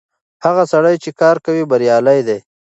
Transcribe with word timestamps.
هغه 0.45 0.63
سړی 0.73 0.95
چې 1.03 1.09
کار 1.21 1.35
کوي 1.45 1.63
بريالی 1.71 2.19
دی. 2.27 2.39